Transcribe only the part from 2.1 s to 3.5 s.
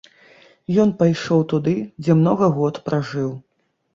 многа год пражыў.